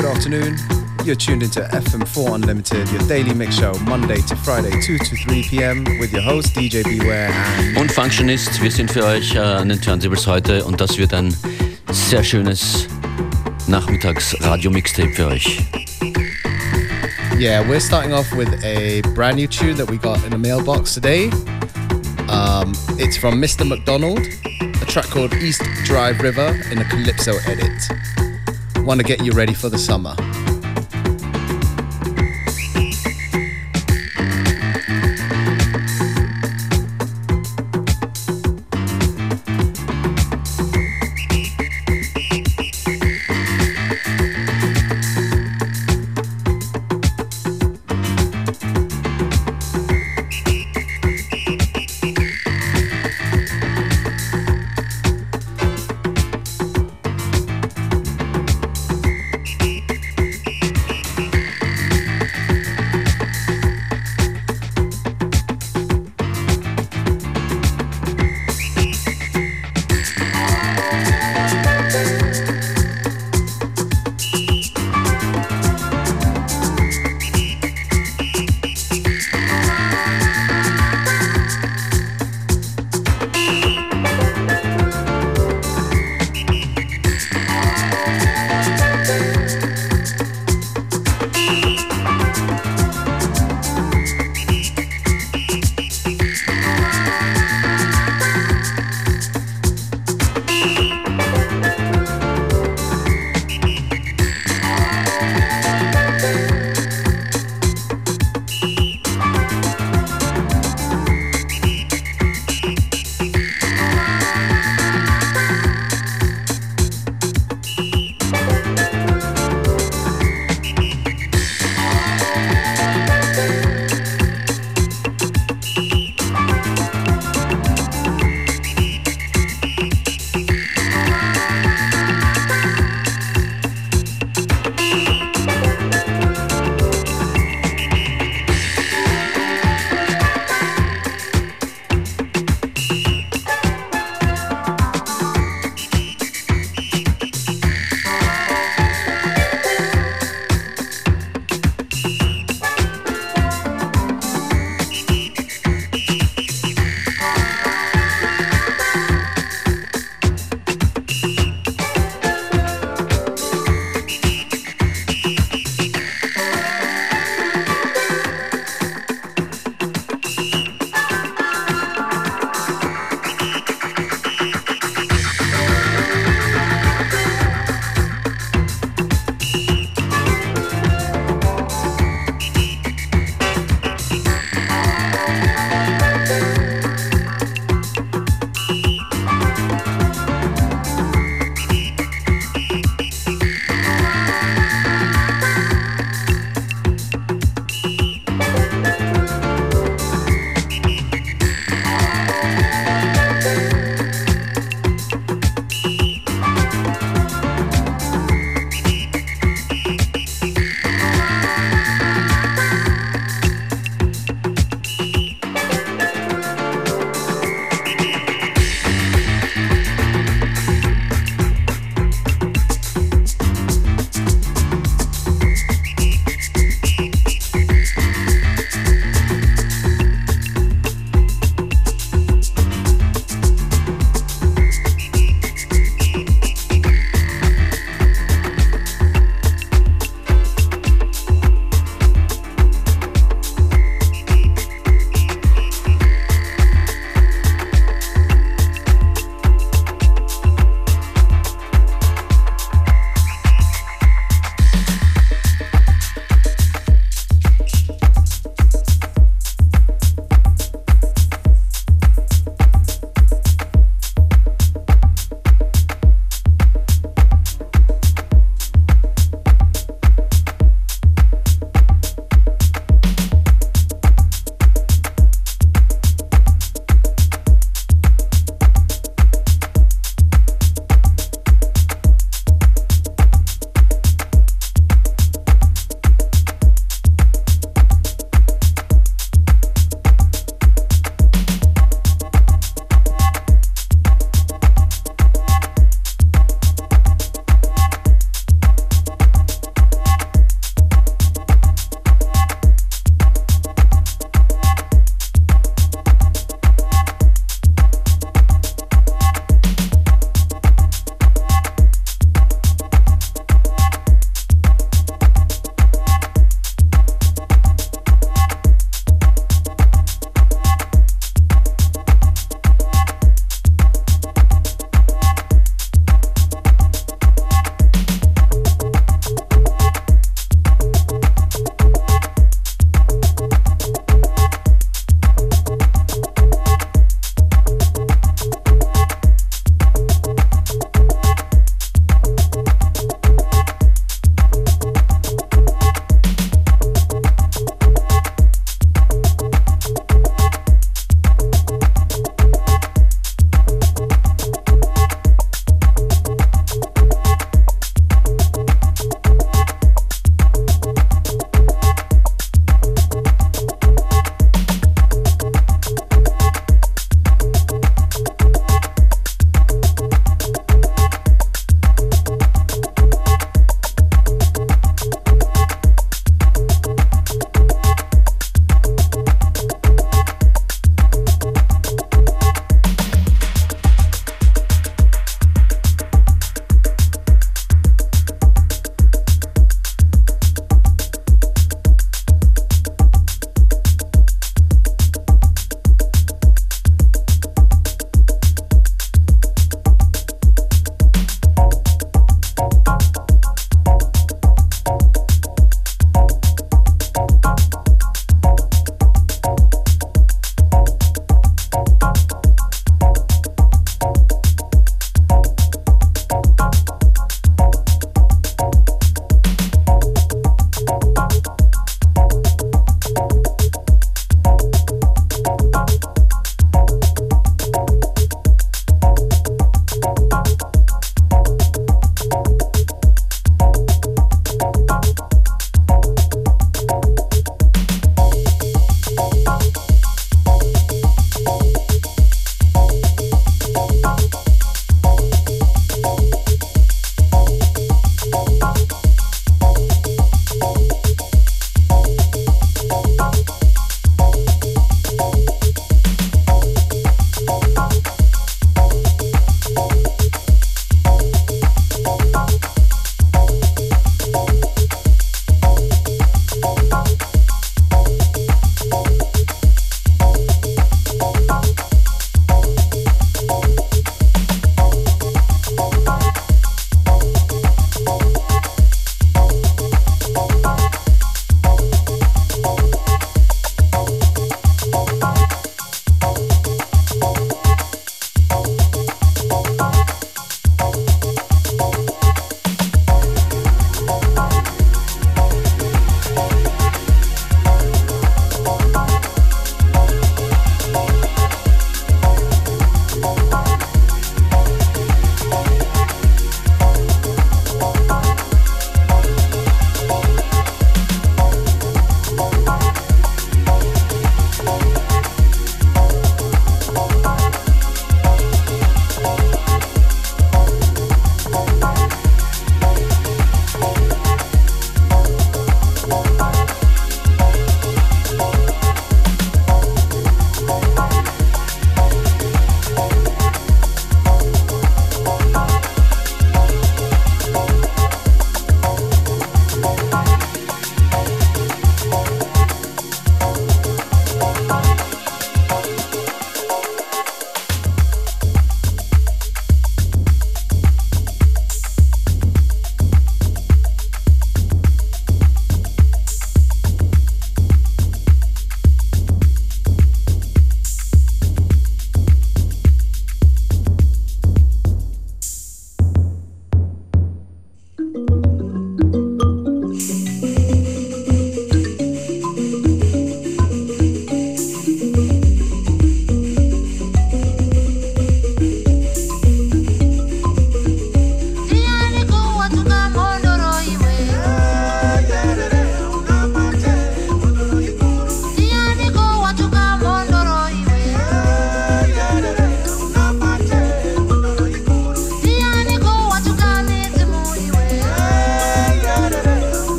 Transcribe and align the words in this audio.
good 0.00 0.16
afternoon. 0.16 0.56
You're 1.04 1.16
tuned 1.16 1.42
into 1.42 1.60
FM4 1.60 2.36
Unlimited, 2.36 2.88
your 2.90 3.02
daily 3.08 3.34
mix 3.34 3.56
show, 3.56 3.72
Monday 3.80 4.20
to 4.28 4.36
Friday, 4.36 4.70
2 4.80 4.96
to 4.96 5.16
3 5.16 5.42
p.m. 5.42 5.84
with 5.98 6.12
your 6.12 6.22
host 6.22 6.54
DJ 6.54 6.84
Beware 6.84 7.30
and, 7.32 7.76
und 7.76 7.90
Functionist. 7.90 8.62
Wir 8.62 8.70
sind 8.70 8.92
für 8.92 9.04
euch 9.04 9.34
äh, 9.34 9.38
an 9.40 9.68
den 9.68 9.80
Turntables 9.80 10.28
heute 10.28 10.64
und 10.64 10.80
das 10.80 10.98
wird 10.98 11.12
ein 11.14 11.34
sehr 11.90 12.22
schönes 12.22 12.86
Nachmittags-Radio-Mixtape 13.66 15.14
für 15.14 15.26
euch. 15.26 15.64
Yeah, 17.36 17.68
we're 17.68 17.80
starting 17.80 18.12
off 18.12 18.30
with 18.36 18.48
a 18.62 19.00
brand 19.16 19.36
new 19.36 19.48
tune 19.48 19.74
that 19.78 19.90
we 19.90 19.98
got 19.98 20.22
in 20.22 20.30
the 20.30 20.38
mailbox 20.38 20.94
today. 20.94 21.28
Um, 22.28 22.72
it's 22.98 23.16
from 23.16 23.42
Mr. 23.42 23.66
McDonald, 23.66 24.20
a 24.80 24.86
track 24.86 25.06
called 25.06 25.34
East 25.34 25.62
Drive 25.84 26.20
River 26.22 26.54
in 26.70 26.78
a 26.78 26.84
Calypso 26.84 27.32
edit. 27.48 28.17
Want 28.84 29.00
to 29.00 29.06
get 29.06 29.24
you 29.24 29.32
ready 29.32 29.54
for 29.54 29.68
the 29.68 29.78
summer. 29.78 30.14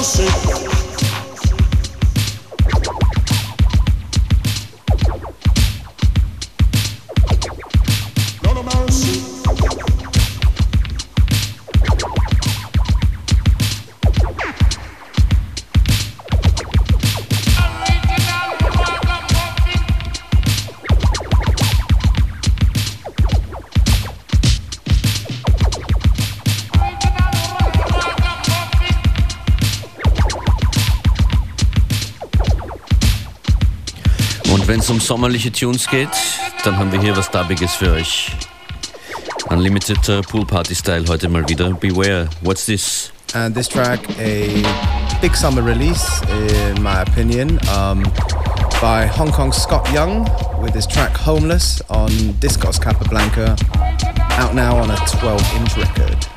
ocean. 0.00 0.79
Sommerliche 35.10 35.50
Tunes 35.50 35.88
geht, 35.88 36.08
dann 36.62 36.78
haben 36.78 36.92
wir 36.92 37.00
hier 37.00 37.16
was 37.16 37.28
Dubbiges 37.32 37.74
für 37.74 37.94
euch. 37.94 38.30
Unlimited 39.48 40.08
uh, 40.08 40.22
Pool 40.22 40.46
Party 40.46 40.72
Style 40.72 41.04
heute 41.08 41.28
mal 41.28 41.48
wieder. 41.48 41.70
Beware, 41.70 42.28
what's 42.42 42.66
this? 42.66 43.10
And 43.34 43.52
this 43.52 43.66
track, 43.66 43.98
a 44.20 44.62
big 45.20 45.34
summer 45.34 45.62
release, 45.62 46.22
in 46.30 46.80
my 46.80 47.02
opinion, 47.02 47.58
um, 47.74 48.04
by 48.80 49.08
Hong 49.08 49.32
Kong 49.32 49.52
Scott 49.52 49.84
Young 49.92 50.28
with 50.62 50.74
his 50.74 50.86
track 50.86 51.16
Homeless 51.16 51.82
on 51.90 52.10
Discos 52.38 52.80
Capablanca, 52.80 53.56
out 54.38 54.54
now 54.54 54.76
on 54.76 54.92
a 54.92 54.96
12 55.18 55.42
inch 55.56 55.76
record. 55.76 56.29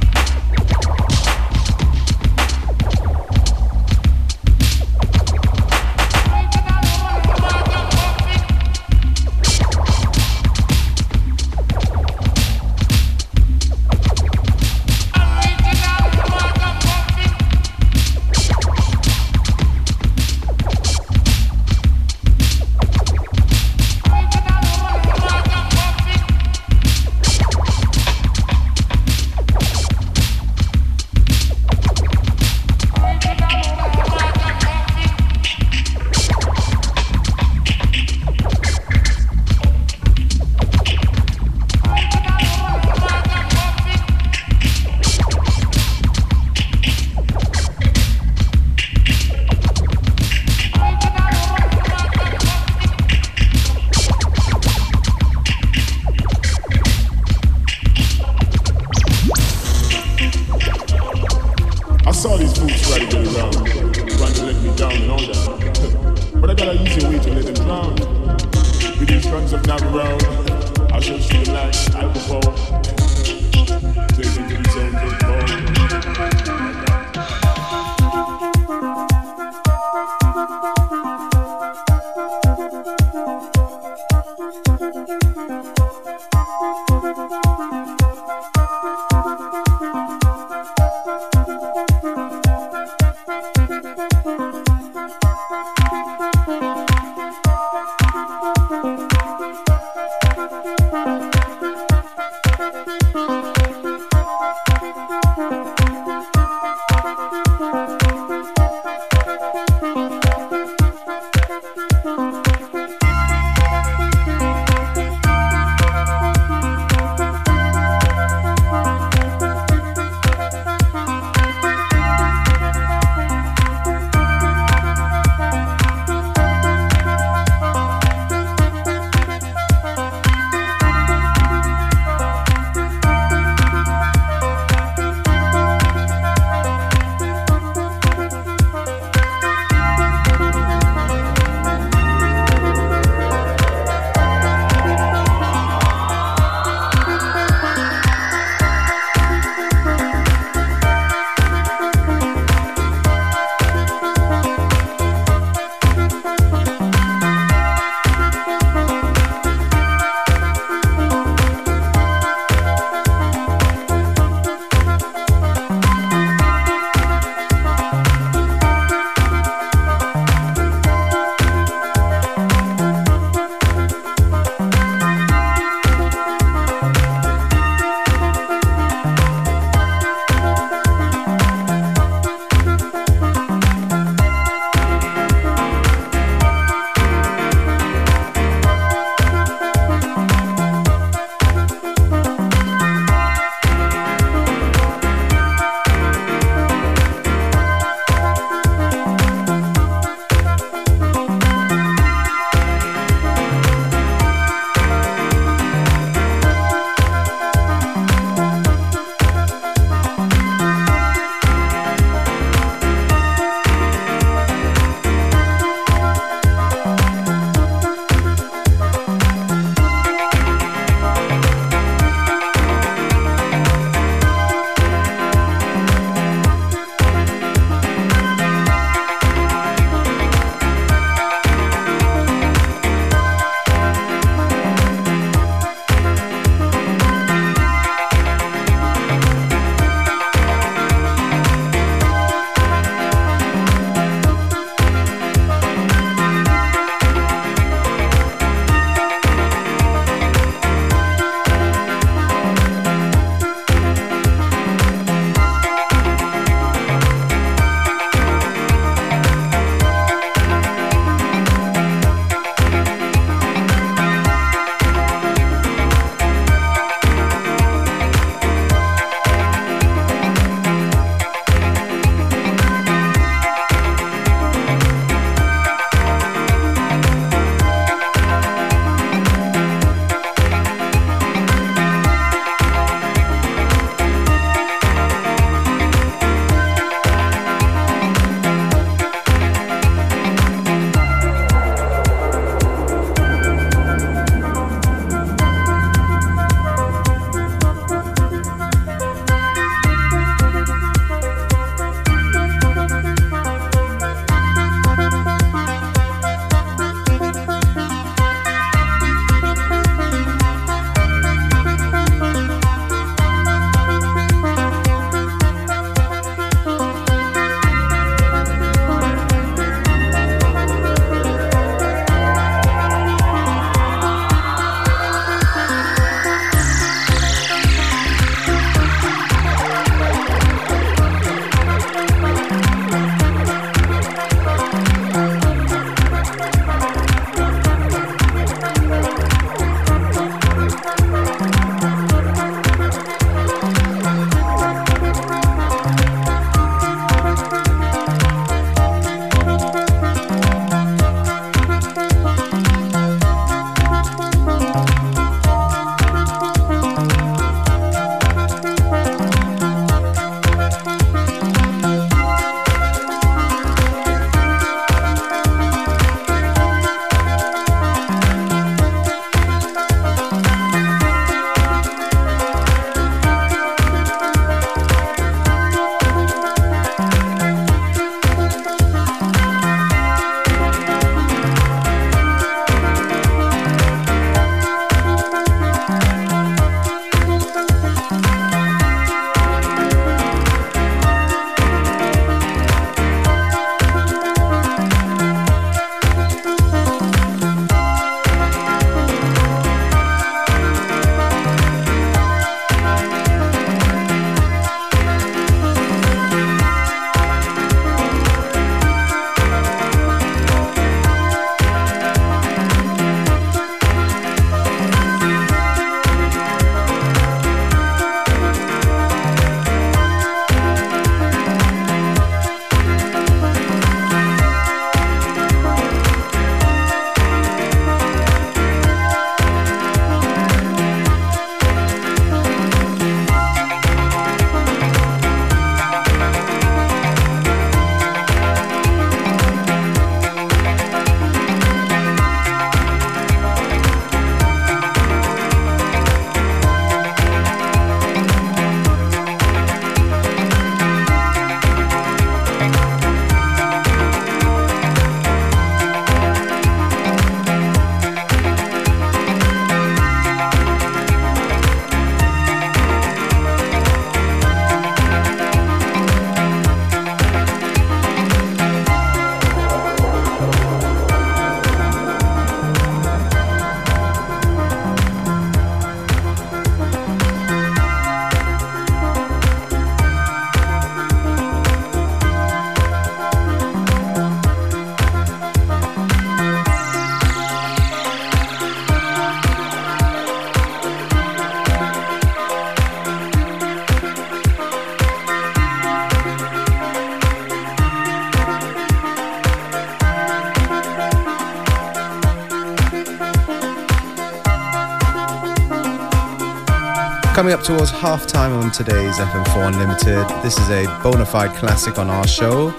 Coming 507.54 507.68
up 507.68 507.78
towards 507.78 507.92
half 507.92 508.26
time 508.26 508.52
on 508.54 508.72
today's 508.72 509.18
FM4 509.18 509.68
Unlimited, 509.68 510.28
this 510.42 510.58
is 510.58 510.72
a 510.72 510.88
bona 511.04 511.24
fide 511.24 511.52
classic 511.52 512.00
on 512.00 512.10
our 512.10 512.26
show. 512.26 512.74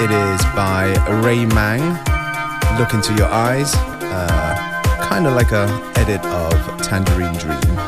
It 0.00 0.10
is 0.10 0.42
by 0.56 0.92
Ray 1.22 1.46
Mang, 1.46 1.82
Look 2.80 2.94
Into 2.94 3.14
Your 3.14 3.28
Eyes, 3.28 3.72
uh, 3.76 4.82
kind 5.02 5.28
of 5.28 5.34
like 5.34 5.52
a 5.52 5.68
edit 5.94 6.20
of 6.24 6.52
Tangerine 6.82 7.38
Dream. 7.38 7.78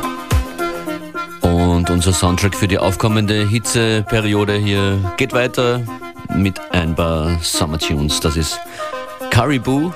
Und 1.41 1.89
unser 1.89 2.13
Soundtrack 2.13 2.55
für 2.55 2.69
die 2.69 2.77
aufkommende 2.77 3.45
Hitzeperiode 3.45 4.53
hier 4.53 4.97
geht 5.17 5.33
weiter 5.33 5.81
mit 6.33 6.61
ein 6.71 6.95
paar 6.95 7.37
Summer 7.41 7.77
Tunes. 7.77 8.21
Das 8.21 8.37
ist 8.37 8.57
Caribou, 9.31 9.91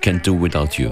Can't 0.00 0.24
Do 0.24 0.40
Without 0.40 0.80
You. 0.80 0.90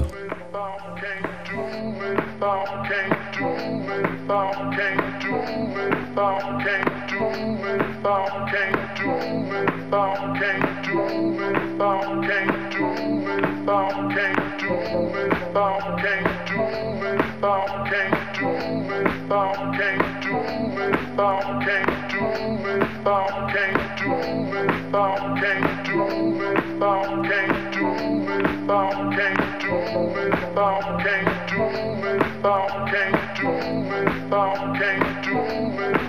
can't 6.24 7.10
do 7.10 7.18
without, 7.60 8.48
can't 8.48 8.96
do 8.96 9.10
without, 9.50 10.36
can't 10.40 10.74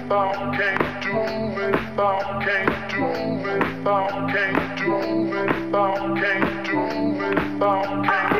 without, 0.05 0.53
can't 0.53 1.03
do 1.03 1.15
without, 1.55 2.41
can't 2.41 2.89
do 2.91 3.05
without, 3.43 4.29
can't 4.29 4.77
do 4.77 4.91
without, 7.17 8.05
can't 8.05 8.34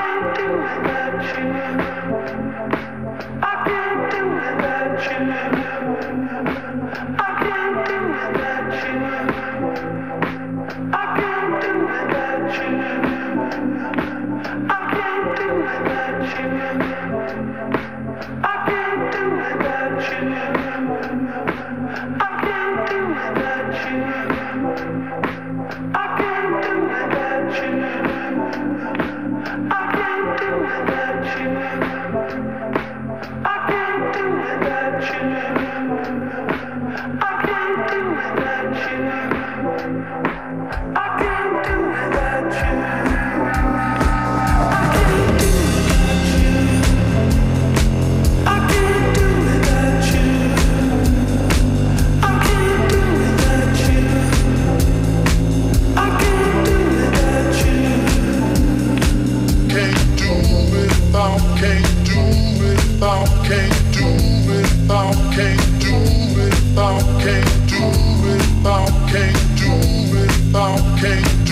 Okay. 70.98 71.45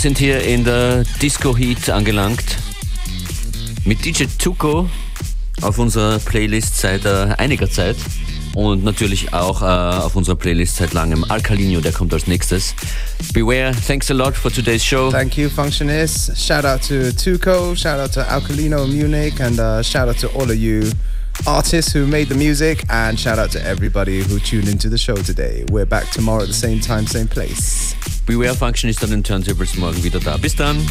Sind 0.00 0.16
hier 0.16 0.40
in 0.40 0.64
der 0.64 1.04
Disco 1.20 1.54
Heat 1.54 1.90
angelangt. 1.90 2.56
Mit 3.84 4.02
DJ 4.02 4.24
Tuko 4.38 4.88
auf 5.60 5.78
unserer 5.78 6.18
Playlist 6.18 6.78
seit 6.78 7.04
äh, 7.04 7.34
einiger 7.36 7.70
Zeit. 7.70 7.96
Und 8.54 8.82
natürlich 8.82 9.34
auch 9.34 9.60
äh, 9.60 9.64
auf 9.64 10.16
unserer 10.16 10.36
Playlist 10.36 10.76
seit 10.76 10.94
langem 10.94 11.24
Alcalino, 11.24 11.80
der 11.80 11.92
kommt 11.92 12.14
als 12.14 12.26
nächstes. 12.26 12.74
Beware, 13.34 13.72
thanks 13.86 14.10
a 14.10 14.14
lot 14.14 14.34
for 14.34 14.50
today's 14.50 14.82
show. 14.82 15.10
Thank 15.10 15.36
you, 15.36 15.50
Functionist. 15.50 16.34
Shout 16.34 16.64
out 16.64 16.80
to 16.88 17.12
Tuco, 17.12 17.76
shout 17.76 18.00
out 18.00 18.12
to 18.12 18.22
Alcalino 18.22 18.86
Munich, 18.86 19.38
and 19.38 19.60
uh, 19.60 19.82
shout 19.82 20.08
out 20.08 20.18
to 20.18 20.28
all 20.28 20.50
of 20.50 20.56
you 20.56 20.90
artists 21.46 21.92
who 21.92 22.06
made 22.06 22.30
the 22.30 22.34
music, 22.34 22.84
and 22.88 23.20
shout 23.20 23.38
out 23.38 23.50
to 23.50 23.62
everybody 23.62 24.22
who 24.22 24.38
tuned 24.38 24.68
into 24.68 24.88
the 24.88 24.98
show 24.98 25.16
today. 25.16 25.66
We're 25.70 25.84
back 25.84 26.08
tomorrow 26.10 26.40
at 26.40 26.48
the 26.48 26.54
same 26.54 26.80
time, 26.80 27.06
same 27.06 27.28
place. 27.28 27.89
Beware 28.26 28.54
Function 28.54 28.88
ist 28.90 29.02
an 29.02 29.10
den 29.10 29.24
Turntables 29.24 29.76
morgen 29.76 30.02
wieder 30.02 30.20
da. 30.20 30.36
Bis 30.36 30.54
dann. 30.56 30.86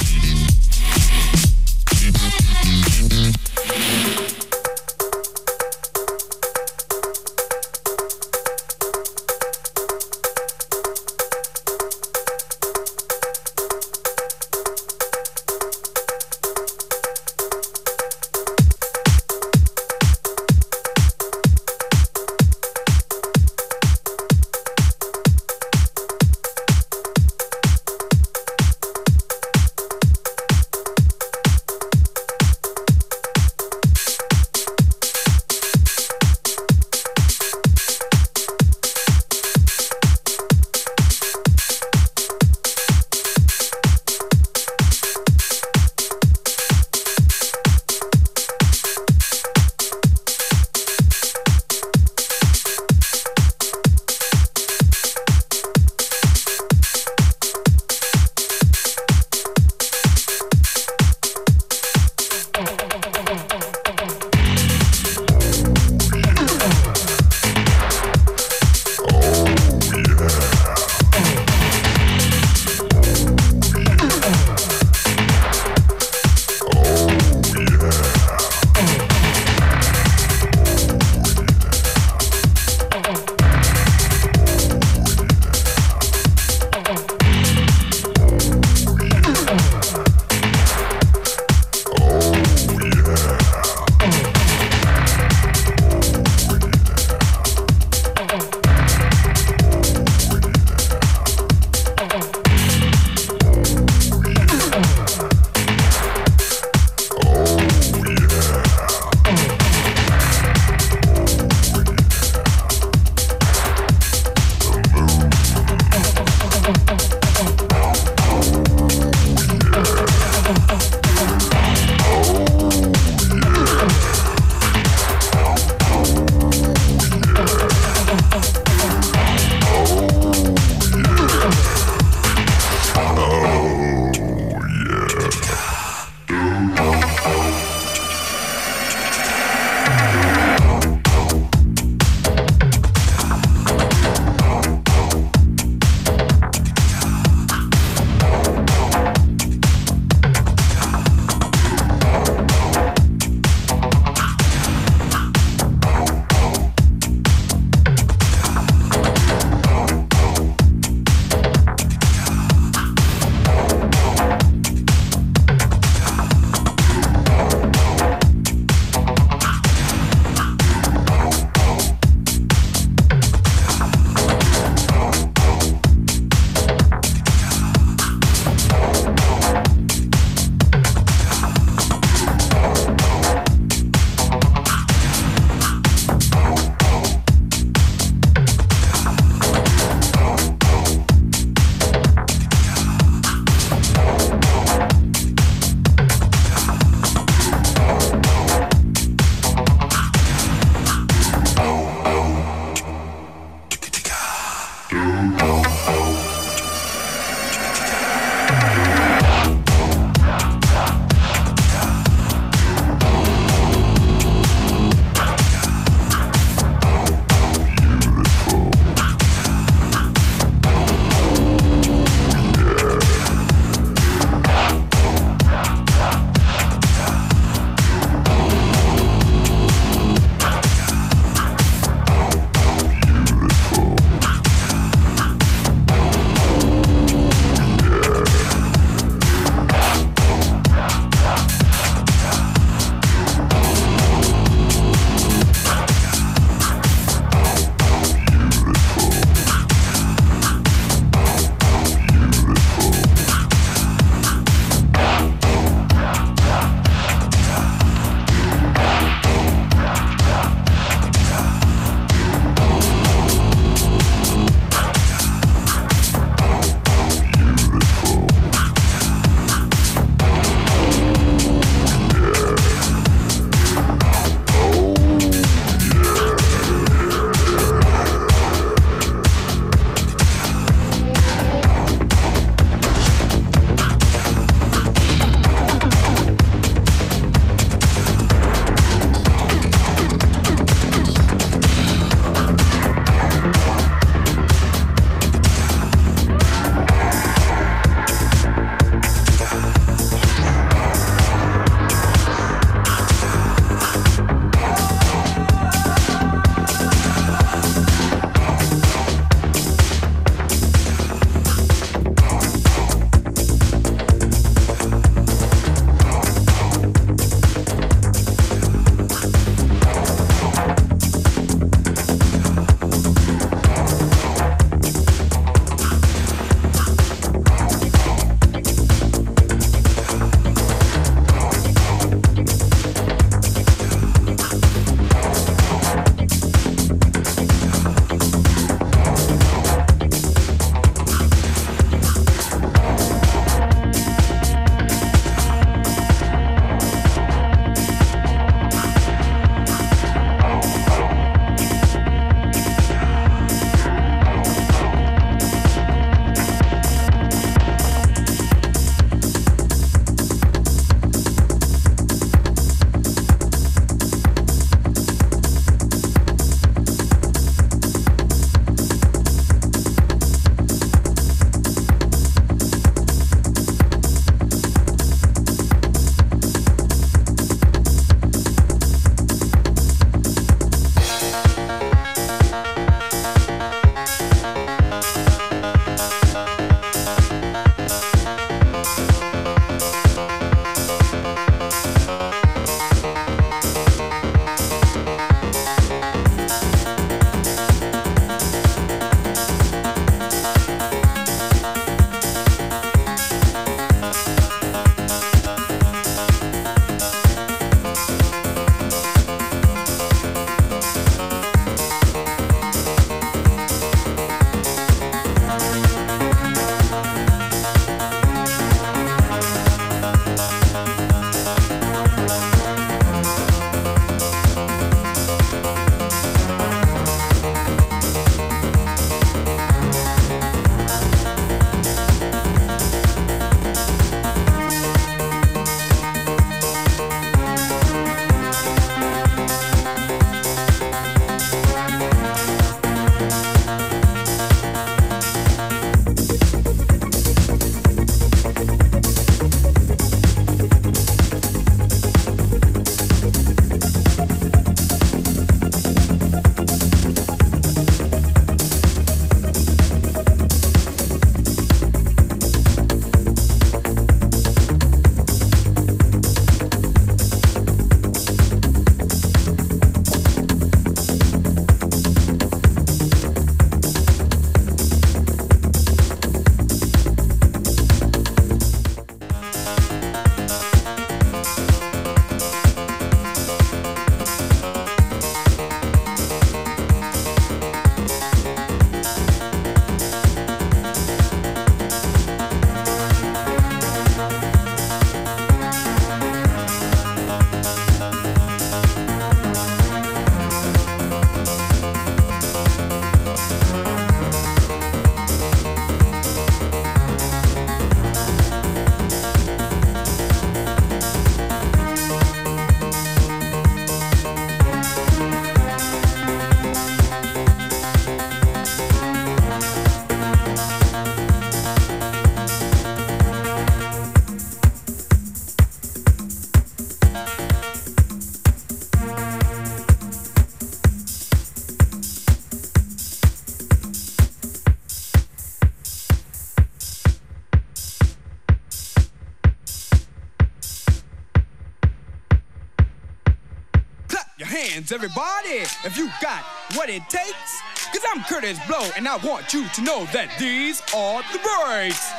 Hands, 544.89 544.91
everybody, 544.91 545.59
if 545.85 545.97
you 545.97 546.09
got 546.21 546.43
what 546.73 546.89
it 546.89 547.07
takes. 547.09 547.61
Cause 547.91 548.03
I'm 548.11 548.23
Curtis 548.23 548.59
Blow, 548.67 548.89
and 548.95 549.07
I 549.07 549.17
want 549.17 549.53
you 549.53 549.67
to 549.67 549.81
know 549.81 550.05
that 550.13 550.29
these 550.39 550.81
are 550.95 551.21
the 551.33 551.39
breaks. 551.39 552.11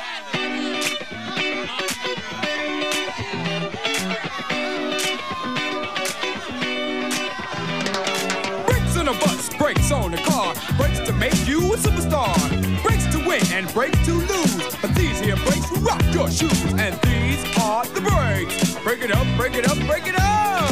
Brakes 8.65 8.97
on 8.97 9.07
a 9.07 9.13
bus, 9.13 9.49
brakes 9.57 9.91
on 9.91 10.13
a 10.13 10.23
car, 10.25 10.53
brakes 10.77 10.99
to 10.99 11.13
make 11.13 11.47
you 11.47 11.73
a 11.73 11.77
superstar, 11.77 12.83
brakes 12.83 13.05
to 13.15 13.25
win 13.25 13.41
and 13.53 13.71
brakes 13.73 14.05
to 14.05 14.13
lose. 14.13 14.75
But 14.81 14.93
these 14.95 15.19
here 15.19 15.35
will 15.35 15.81
rock 15.81 16.03
your 16.13 16.29
shoes, 16.29 16.63
and 16.77 16.99
these 17.01 17.57
are 17.59 17.85
the 17.85 18.01
brakes. 18.01 18.75
Break 18.83 19.01
it 19.01 19.11
up, 19.11 19.25
break 19.37 19.55
it 19.55 19.69
up, 19.69 19.77
break 19.87 20.07
it 20.07 20.15
up. 20.19 20.70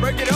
Break 0.00 0.20
it 0.20 0.32
up. 0.32 0.35